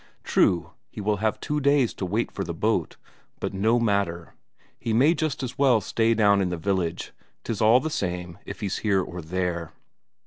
[0.23, 2.97] True, he will have two days to wait for the boat,
[3.39, 4.33] but no matter;
[4.79, 8.61] he may just as well stay down in the village; 'tis all the same if
[8.61, 9.73] he's here or there.